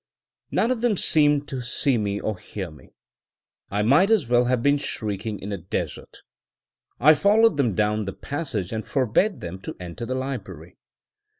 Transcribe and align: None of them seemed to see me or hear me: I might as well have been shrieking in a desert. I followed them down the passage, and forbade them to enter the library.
None 0.49 0.71
of 0.71 0.81
them 0.81 0.97
seemed 0.97 1.47
to 1.49 1.61
see 1.61 1.95
me 1.95 2.19
or 2.19 2.39
hear 2.39 2.71
me: 2.71 2.95
I 3.69 3.83
might 3.83 4.09
as 4.09 4.27
well 4.27 4.45
have 4.45 4.63
been 4.63 4.79
shrieking 4.79 5.37
in 5.37 5.51
a 5.51 5.59
desert. 5.59 6.23
I 6.99 7.13
followed 7.13 7.57
them 7.57 7.75
down 7.75 8.05
the 8.05 8.13
passage, 8.13 8.71
and 8.71 8.83
forbade 8.83 9.41
them 9.41 9.59
to 9.61 9.75
enter 9.79 10.07
the 10.07 10.15
library. 10.15 10.79